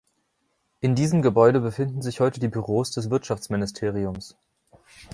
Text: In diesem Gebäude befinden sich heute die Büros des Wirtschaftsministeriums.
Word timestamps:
In 0.79 0.95
diesem 0.95 1.21
Gebäude 1.21 1.59
befinden 1.59 2.01
sich 2.01 2.19
heute 2.21 2.39
die 2.39 2.47
Büros 2.47 2.89
des 2.89 3.11
Wirtschaftsministeriums. 3.11 4.35